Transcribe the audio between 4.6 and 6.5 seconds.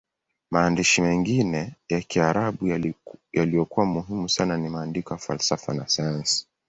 maandiko ya falsafa na sayansi.